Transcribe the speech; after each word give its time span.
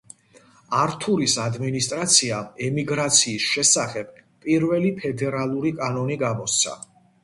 ართურის 0.77 1.35
ადმინისტრაციამ 1.43 2.49
ემიგრაციის 2.69 3.47
შესახებ 3.53 4.13
პირველი 4.49 4.97
ფედერალური 5.01 5.79
კანონი 5.81 6.23
გამოსცა. 6.29 6.81